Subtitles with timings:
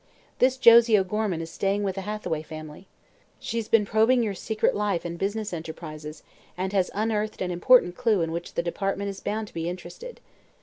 [0.39, 2.87] This Josie O'Gorman is staying with the Hathaway family.
[3.39, 6.23] She's been probing your secret life and business enterprises
[6.57, 10.19] and has unearthed an important clew in which the department is bound to be interested.